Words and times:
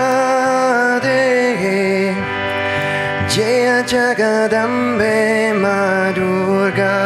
जय 3.34 3.68
जगदम्बे 3.92 5.20
मा 5.62 5.78
Durga 6.18 6.96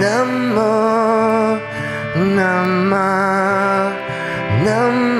Namah 0.00 1.60
Namah 2.16 3.92
Namah 4.64 5.19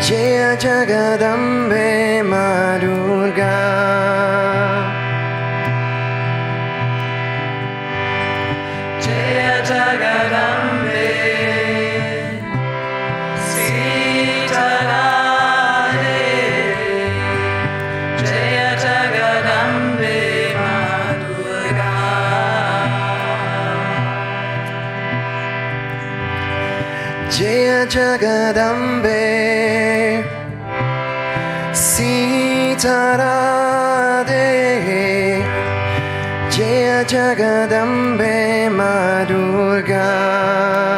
Jaya 0.00 0.56
Jagadambe 0.56 2.22
Ma 2.22 2.78
Jaya 27.40 27.86
Jagadambe 27.86 29.24
Sitarade 31.72 33.00
Jaya 36.50 37.02
Jagadambe 37.12 38.68
Ma 38.76 39.24
Durga 39.24 40.89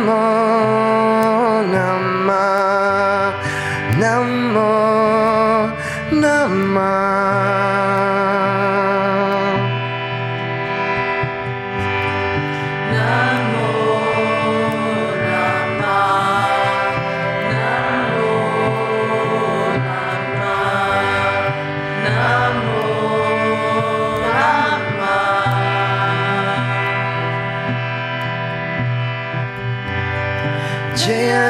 Namo 0.00 1.62
Nama 1.72 2.19